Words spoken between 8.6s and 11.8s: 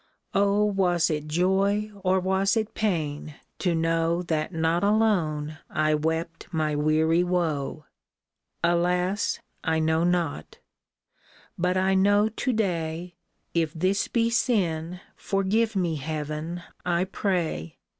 Alas! 1 know not. But